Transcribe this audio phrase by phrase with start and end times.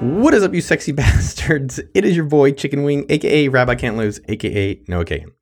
[0.00, 1.80] What is up, you sexy bastards?
[1.92, 5.32] It is your boy Chicken Wing, aka Rabbi Can't Lose, aka Noah Kagan.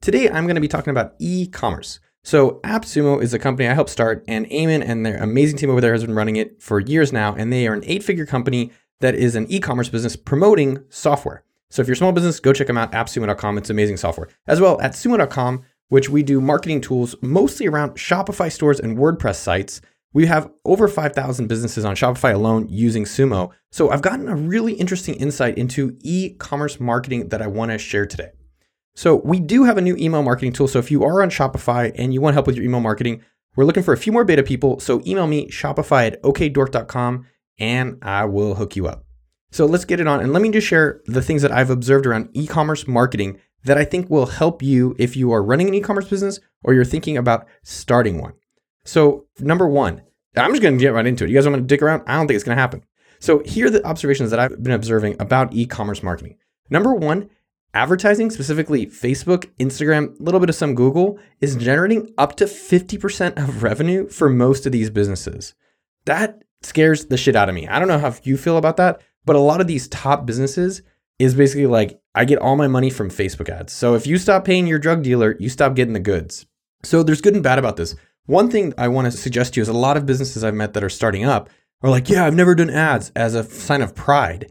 [0.00, 2.00] Today I'm going to be talking about e commerce.
[2.24, 5.82] So, AppSumo is a company I helped start, and Eamon and their amazing team over
[5.82, 8.72] there has been running it for years now, and they are an eight figure company
[9.00, 11.44] that is an e commerce business promoting software.
[11.68, 13.58] So, if you're a small business, go check them out, appsumo.com.
[13.58, 14.28] It's amazing software.
[14.46, 19.36] As well, at sumo.com, which we do marketing tools mostly around Shopify stores and WordPress
[19.36, 19.82] sites.
[20.16, 23.50] We have over 5,000 businesses on Shopify alone using Sumo.
[23.70, 27.76] So I've gotten a really interesting insight into e commerce marketing that I want to
[27.76, 28.30] share today.
[28.94, 30.68] So we do have a new email marketing tool.
[30.68, 33.22] So if you are on Shopify and you want help with your email marketing,
[33.56, 34.80] we're looking for a few more beta people.
[34.80, 37.26] So email me shopify at okdork.com
[37.58, 39.04] and I will hook you up.
[39.52, 40.20] So let's get it on.
[40.20, 43.76] And let me just share the things that I've observed around e commerce marketing that
[43.76, 46.86] I think will help you if you are running an e commerce business or you're
[46.86, 48.32] thinking about starting one.
[48.86, 50.02] So, number one,
[50.36, 51.30] I'm just going to get right into it.
[51.30, 52.02] You guys want to dick around?
[52.06, 52.84] I don't think it's going to happen.
[53.18, 56.36] So, here are the observations that I've been observing about e commerce marketing.
[56.70, 57.28] Number one,
[57.74, 63.36] advertising, specifically Facebook, Instagram, a little bit of some Google, is generating up to 50%
[63.36, 65.54] of revenue for most of these businesses.
[66.04, 67.66] That scares the shit out of me.
[67.66, 70.82] I don't know how you feel about that, but a lot of these top businesses
[71.18, 73.72] is basically like I get all my money from Facebook ads.
[73.72, 76.46] So if you stop paying your drug dealer, you stop getting the goods.
[76.82, 77.96] So there's good and bad about this.
[78.26, 80.74] One thing I want to suggest to you is a lot of businesses I've met
[80.74, 81.48] that are starting up
[81.82, 84.50] are like, yeah, I've never done ads as a sign of pride.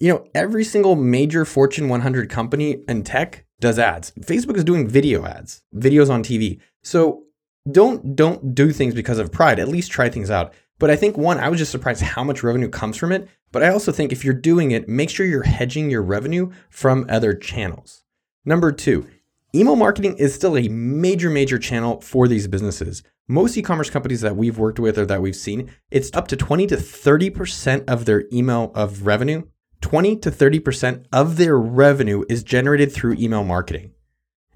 [0.00, 4.12] You know, every single major Fortune 100 company in tech does ads.
[4.20, 6.60] Facebook is doing video ads, videos on TV.
[6.82, 7.24] So
[7.70, 9.58] don't don't do things because of pride.
[9.58, 10.52] At least try things out.
[10.78, 13.28] But I think one, I was just surprised how much revenue comes from it.
[13.52, 17.06] But I also think if you're doing it, make sure you're hedging your revenue from
[17.08, 18.02] other channels.
[18.44, 19.06] Number two,
[19.54, 23.02] email marketing is still a major, major channel for these businesses.
[23.28, 26.36] Most e commerce companies that we've worked with or that we've seen, it's up to
[26.36, 29.44] 20 to 30% of their email of revenue.
[29.80, 33.92] 20 to 30% of their revenue is generated through email marketing.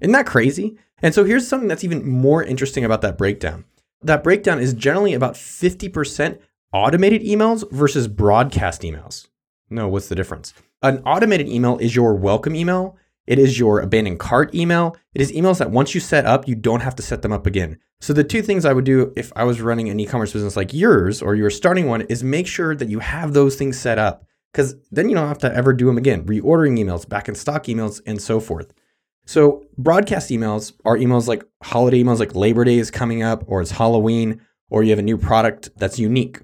[0.01, 0.77] Isn't that crazy?
[1.01, 3.65] And so here's something that's even more interesting about that breakdown
[4.01, 6.39] that breakdown is generally about 50%
[6.71, 9.27] automated emails versus broadcast emails.
[9.69, 10.53] No, what's the difference?
[10.81, 12.97] An automated email is your welcome email.
[13.29, 14.97] It is your abandoned cart email.
[15.13, 17.45] It is emails that once you set up, you don't have to set them up
[17.45, 17.77] again.
[18.01, 20.73] So the two things I would do if I was running an e-commerce business like
[20.73, 24.25] yours or you're starting one is make sure that you have those things set up
[24.51, 26.25] because then you don't have to ever do them again.
[26.25, 28.73] Reordering emails, back in stock emails, and so forth.
[29.27, 33.61] So broadcast emails are emails like holiday emails, like Labor Day is coming up, or
[33.61, 34.41] it's Halloween,
[34.71, 36.39] or you have a new product that's unique.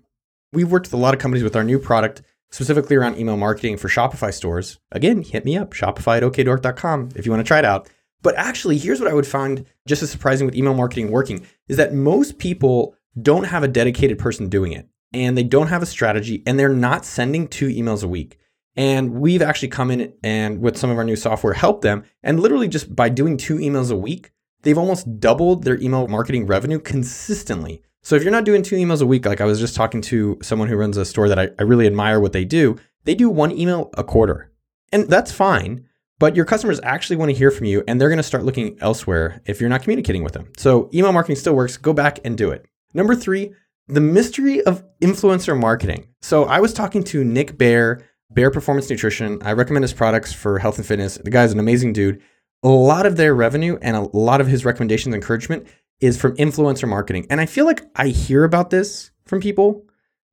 [0.53, 2.21] We've worked with a lot of companies with our new product,
[2.55, 4.79] specifically around email marketing for Shopify stores.
[4.93, 7.89] Again, hit me up, shopify at okdork.com if you want to try it out.
[8.21, 11.75] But actually, here's what I would find just as surprising with email marketing working is
[11.75, 15.85] that most people don't have a dedicated person doing it and they don't have a
[15.85, 18.39] strategy and they're not sending two emails a week.
[18.77, 22.05] And we've actually come in and with some of our new software helped them.
[22.23, 24.31] And literally just by doing two emails a week,
[24.65, 27.81] they've almost doubled their email marketing revenue consistently.
[28.03, 30.37] So if you're not doing two emails a week, like I was just talking to
[30.41, 33.29] someone who runs a store that I, I really admire what they do, they do
[33.29, 34.51] one email a quarter.
[34.91, 35.85] And that's fine.
[36.19, 38.77] But your customers actually want to hear from you and they're going to start looking
[38.79, 40.51] elsewhere if you're not communicating with them.
[40.57, 41.77] So email marketing still works.
[41.77, 42.65] Go back and do it.
[42.93, 43.53] Number three,
[43.87, 46.07] the mystery of influencer marketing.
[46.21, 49.41] So I was talking to Nick Bare, Bare Performance Nutrition.
[49.43, 51.17] I recommend his products for health and fitness.
[51.17, 52.21] The guy's an amazing dude.
[52.65, 55.67] A lot of their revenue and a lot of his recommendations and encouragement
[55.99, 57.27] is from influencer marketing.
[57.29, 59.85] And I feel like I hear about this from people,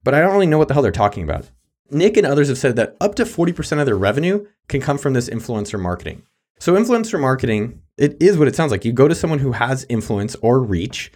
[0.03, 1.50] but I don't really know what the hell they're talking about.
[1.91, 5.12] Nick and others have said that up to 40% of their revenue can come from
[5.12, 6.22] this influencer marketing.
[6.59, 8.87] So, influencer marketing, it is what it sounds like.
[8.87, 11.12] You go to someone who has influence or reach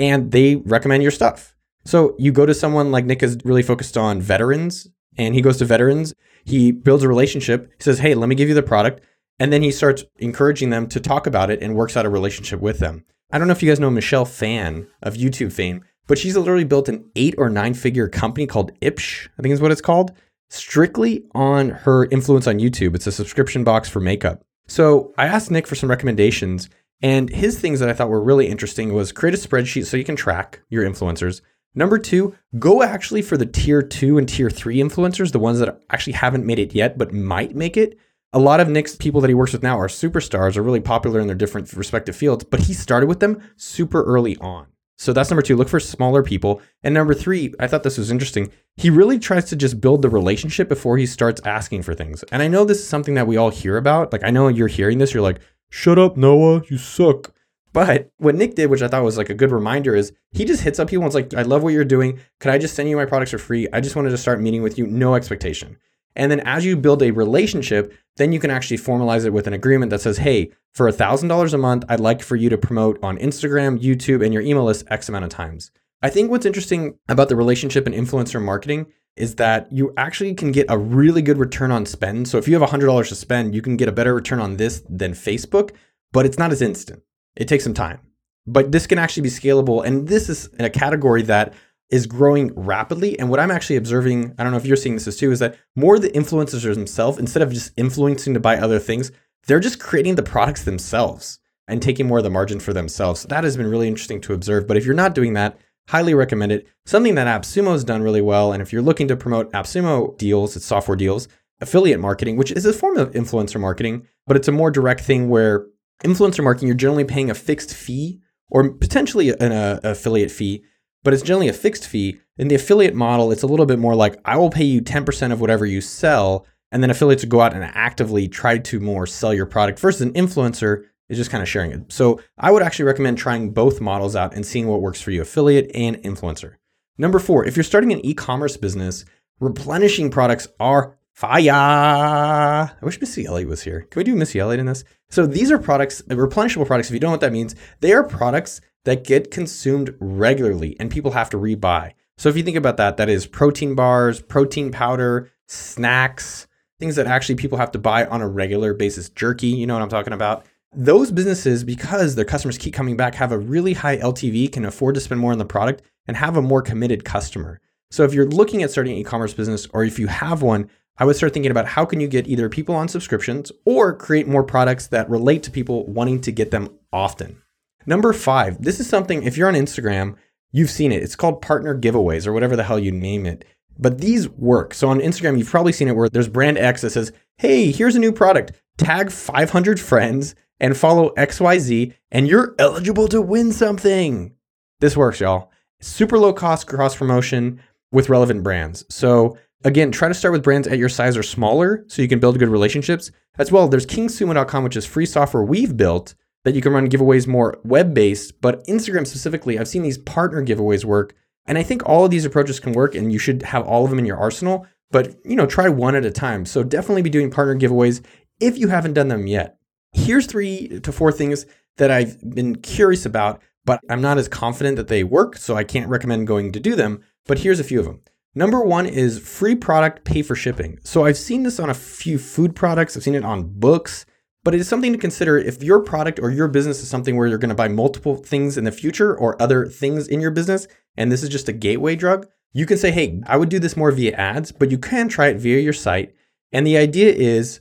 [0.00, 1.54] and they recommend your stuff.
[1.84, 5.58] So, you go to someone like Nick is really focused on veterans and he goes
[5.58, 6.12] to veterans.
[6.44, 7.70] He builds a relationship.
[7.76, 9.00] He says, Hey, let me give you the product.
[9.38, 12.60] And then he starts encouraging them to talk about it and works out a relationship
[12.60, 13.04] with them.
[13.30, 16.64] I don't know if you guys know Michelle Phan of YouTube fame, but she's literally
[16.64, 20.12] built an eight or nine figure company called Ipsy, I think is what it's called,
[20.48, 22.94] strictly on her influence on YouTube.
[22.94, 24.42] It's a subscription box for makeup.
[24.68, 26.68] So I asked Nick for some recommendations,
[27.02, 30.04] and his things that I thought were really interesting was create a spreadsheet so you
[30.04, 31.40] can track your influencers.
[31.74, 35.82] Number two, go actually for the tier two and tier three influencers, the ones that
[35.90, 37.98] actually haven't made it yet, but might make it.
[38.36, 41.20] A lot of Nick's people that he works with now are superstars, are really popular
[41.20, 44.66] in their different respective fields, but he started with them super early on.
[44.98, 46.60] So that's number two, look for smaller people.
[46.82, 48.52] And number three, I thought this was interesting.
[48.76, 52.24] He really tries to just build the relationship before he starts asking for things.
[52.24, 54.12] And I know this is something that we all hear about.
[54.12, 55.40] Like, I know you're hearing this, you're like,
[55.70, 57.32] shut up, Noah, you suck.
[57.72, 60.62] But what Nick did, which I thought was like a good reminder, is he just
[60.62, 62.20] hits up people and like, I love what you're doing.
[62.40, 63.66] Could I just send you my products for free?
[63.72, 65.78] I just wanted to start meeting with you, no expectation.
[66.16, 69.52] And then as you build a relationship, then you can actually formalize it with an
[69.52, 73.18] agreement that says, hey, for $1,000 a month, I'd like for you to promote on
[73.18, 75.70] Instagram, YouTube, and your email list X amount of times.
[76.02, 78.86] I think what's interesting about the relationship and influencer marketing
[79.16, 82.28] is that you actually can get a really good return on spend.
[82.28, 84.82] So if you have $100 to spend, you can get a better return on this
[84.88, 85.70] than Facebook,
[86.12, 87.02] but it's not as instant.
[87.34, 88.00] It takes some time.
[88.46, 89.84] But this can actually be scalable.
[89.84, 91.54] And this is in a category that
[91.90, 93.18] is growing rapidly.
[93.18, 95.56] And what I'm actually observing, I don't know if you're seeing this too, is that
[95.74, 99.12] more the influencers themselves, instead of just influencing to buy other things,
[99.46, 101.38] they're just creating the products themselves
[101.68, 103.24] and taking more of the margin for themselves.
[103.24, 104.66] That has been really interesting to observe.
[104.66, 106.66] But if you're not doing that, highly recommend it.
[106.84, 108.52] Something that AppSumo has done really well.
[108.52, 111.28] And if you're looking to promote AppSumo deals, it's software deals,
[111.60, 115.28] affiliate marketing, which is a form of influencer marketing, but it's a more direct thing
[115.28, 115.66] where
[116.04, 120.64] influencer marketing, you're generally paying a fixed fee or potentially an uh, affiliate fee
[121.02, 122.20] but it's generally a fixed fee.
[122.38, 125.32] In the affiliate model, it's a little bit more like I will pay you 10%
[125.32, 129.32] of whatever you sell, and then affiliates go out and actively try to more sell
[129.32, 131.92] your product versus an influencer is just kind of sharing it.
[131.92, 135.22] So I would actually recommend trying both models out and seeing what works for you,
[135.22, 136.54] affiliate and influencer.
[136.98, 139.04] Number four, if you're starting an e-commerce business,
[139.38, 141.50] replenishing products are fire.
[141.50, 143.82] I wish Missy Elliott was here.
[143.90, 144.84] Can we do Missy Elliott in this?
[145.08, 146.88] So these are products, uh, replenishable products.
[146.88, 150.90] If you don't know what that means, they are products that get consumed regularly and
[150.90, 151.92] people have to rebuy.
[152.18, 156.46] So if you think about that, that is protein bars, protein powder, snacks,
[156.78, 159.08] things that actually people have to buy on a regular basis.
[159.10, 160.46] Jerky, you know what I'm talking about.
[160.72, 164.94] Those businesses, because their customers keep coming back, have a really high LTV, can afford
[164.94, 167.60] to spend more on the product, and have a more committed customer.
[167.90, 171.04] So if you're looking at starting an e-commerce business, or if you have one, I
[171.04, 174.44] would start thinking about how can you get either people on subscriptions or create more
[174.44, 177.42] products that relate to people wanting to get them often.
[177.86, 180.16] Number five, this is something, if you're on Instagram,
[180.52, 181.02] you've seen it.
[181.02, 183.44] It's called partner giveaways or whatever the hell you name it.
[183.78, 184.74] But these work.
[184.74, 187.94] So on Instagram, you've probably seen it where there's brand X that says, hey, here's
[187.94, 188.52] a new product.
[188.78, 194.34] Tag 500 friends and follow XYZ, and you're eligible to win something.
[194.80, 195.50] This works, y'all.
[195.80, 197.60] Super low cost cross promotion
[197.92, 198.84] with relevant brands.
[198.88, 202.20] So again, try to start with brands at your size or smaller so you can
[202.20, 203.10] build good relationships.
[203.38, 206.14] As well, there's kingsumo.com, which is free software we've built
[206.46, 210.46] that you can run giveaways more web based, but Instagram specifically, I've seen these partner
[210.46, 211.12] giveaways work.
[211.44, 213.90] And I think all of these approaches can work and you should have all of
[213.90, 216.46] them in your arsenal, but you know, try one at a time.
[216.46, 218.00] So definitely be doing partner giveaways
[218.38, 219.58] if you haven't done them yet.
[219.90, 221.46] Here's three to four things
[221.78, 225.64] that I've been curious about, but I'm not as confident that they work, so I
[225.64, 227.02] can't recommend going to do them.
[227.26, 228.02] But here's a few of them.
[228.36, 230.78] Number one is free product, pay for shipping.
[230.84, 234.06] So I've seen this on a few food products, I've seen it on books,
[234.46, 237.26] but it is something to consider if your product or your business is something where
[237.26, 240.68] you're going to buy multiple things in the future or other things in your business,
[240.96, 243.76] and this is just a gateway drug, you can say, hey, I would do this
[243.76, 246.14] more via ads, but you can try it via your site.
[246.52, 247.58] And the idea is,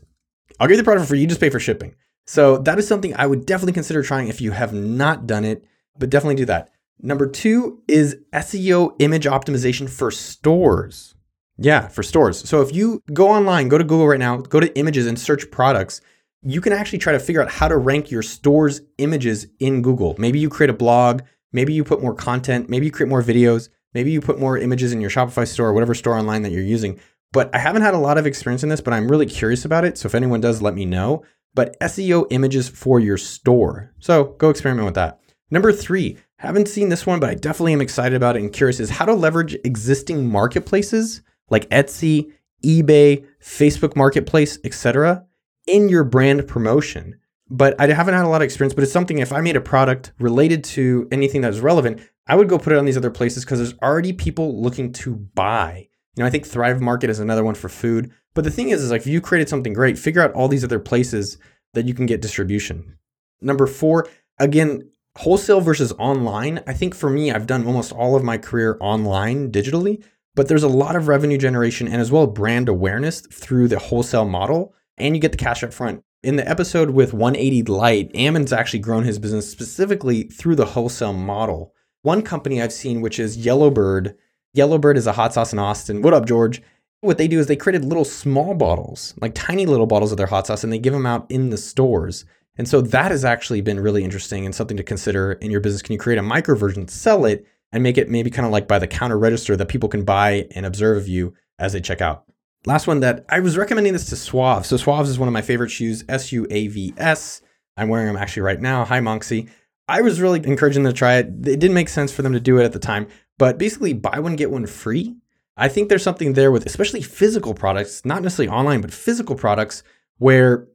[0.59, 1.95] I'll give you the product for free, you just pay for shipping.
[2.27, 5.65] So that is something I would definitely consider trying if you have not done it,
[5.97, 6.69] but definitely do that.
[6.99, 11.15] Number two is SEO image optimization for stores.
[11.57, 12.47] Yeah, for stores.
[12.47, 15.49] So if you go online, go to Google right now, go to images and search
[15.49, 15.99] products,
[16.45, 20.15] you can actually try to figure out how to rank your store's images in Google.
[20.19, 23.69] Maybe you create a blog, maybe you put more content, maybe you create more videos,
[23.95, 26.62] maybe you put more images in your Shopify store or whatever store online that you're
[26.62, 27.00] using.
[27.33, 29.86] But I haven't had a lot of experience in this, but I'm really curious about
[29.86, 29.98] it.
[29.98, 31.24] So if anyone does, let me know.
[31.55, 33.91] But SEO images for your store.
[34.00, 35.19] So go experiment with that.
[35.50, 38.79] Number three, haven't seen this one, but I definitely am excited about it and curious
[38.79, 42.31] is how to leverage existing marketplaces like Etsy,
[42.63, 45.25] eBay, Facebook Marketplace, etc
[45.67, 47.19] in your brand promotion.
[47.50, 49.62] But I haven't had a lot of experience, but it's something if I made a
[49.62, 53.12] product related to anything that is relevant, I would go put it on these other
[53.12, 55.88] places because there's already people looking to buy.
[56.15, 58.12] You know, I think Thrive Market is another one for food.
[58.34, 60.63] But the thing is, is like if you created something great, figure out all these
[60.63, 61.38] other places
[61.74, 62.98] that you can get distribution.
[63.41, 64.07] Number four,
[64.39, 66.63] again, wholesale versus online.
[66.65, 70.03] I think for me, I've done almost all of my career online digitally,
[70.36, 74.25] but there's a lot of revenue generation and as well brand awareness through the wholesale
[74.25, 76.03] model and you get the cash up front.
[76.23, 81.13] In the episode with 180 Light, Ammon's actually grown his business specifically through the wholesale
[81.13, 81.73] model.
[82.01, 84.15] One company I've seen, which is Yellowbird,
[84.55, 86.01] Yellowbird is a hot sauce in Austin.
[86.01, 86.61] What up, George?
[87.01, 90.27] What they do is they created little small bottles, like tiny little bottles of their
[90.27, 92.23] hot sauce, and they give them out in the stores.
[92.57, 95.81] And so that has actually been really interesting and something to consider in your business.
[95.81, 98.67] Can you create a micro version, sell it, and make it maybe kind of like
[98.67, 101.99] by the counter register that people can buy and observe of you as they check
[101.99, 102.23] out?
[102.67, 104.65] Last one that I was recommending this to Suavs.
[104.65, 107.41] So Suavs is one of my favorite shoes, S U A V S.
[107.77, 108.86] I'm wearing them actually right now.
[108.86, 109.50] Hi, Monksy.
[109.88, 111.27] I was really encouraging them to try it.
[111.27, 113.07] It didn't make sense for them to do it at the time,
[113.38, 115.15] but basically buy one, get one free.
[115.57, 119.84] I think there's something there with especially physical products, not necessarily online, but physical products
[120.17, 120.67] where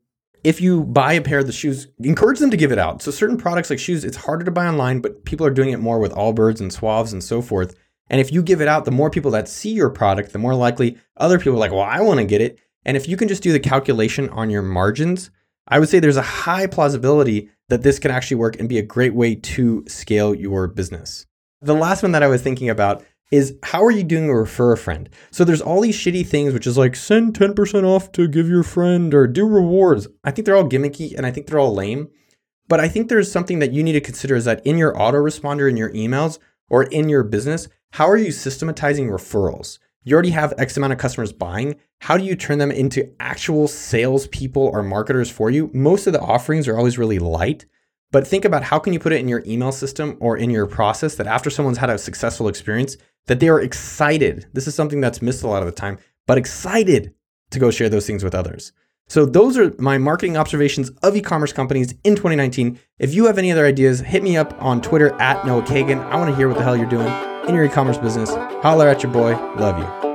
[0.44, 3.02] if you buy a pair of the shoes, encourage them to give it out.
[3.02, 5.80] So certain products like shoes, it's harder to buy online, but people are doing it
[5.80, 7.74] more with Allbirds and Suavs and so forth.
[8.10, 10.54] And if you give it out, the more people that see your product, the more
[10.54, 12.58] likely other people are like, well, I want to get it.
[12.84, 15.30] And if you can just do the calculation on your margins,
[15.68, 18.82] I would say there's a high plausibility that this can actually work and be a
[18.82, 21.26] great way to scale your business.
[21.62, 24.72] The last one that I was thinking about is how are you doing a refer
[24.72, 25.08] a friend?
[25.30, 28.64] So there's all these shitty things, which is like send 10% off to give your
[28.64, 30.08] friend or do rewards.
[30.24, 32.08] I think they're all gimmicky and I think they're all lame.
[32.66, 35.68] But I think there's something that you need to consider is that in your autoresponder
[35.68, 36.38] in your emails
[36.70, 39.78] or in your business, how are you systematizing referrals?
[40.02, 41.76] You already have X amount of customers buying.
[41.98, 45.70] How do you turn them into actual salespeople or marketers for you?
[45.74, 47.66] Most of the offerings are always really light.
[48.12, 50.66] But think about how can you put it in your email system or in your
[50.66, 52.96] process that after someone's had a successful experience,
[53.26, 54.46] that they are excited.
[54.52, 57.14] This is something that's missed a lot of the time, but excited
[57.50, 58.72] to go share those things with others.
[59.10, 62.78] So those are my marketing observations of e-commerce companies in 2019.
[63.00, 66.00] If you have any other ideas, hit me up on Twitter at Noah Kagan.
[66.10, 67.12] I want to hear what the hell you're doing
[67.48, 68.30] in your e-commerce business.
[68.62, 69.32] Holler at your boy.
[69.56, 70.09] Love you.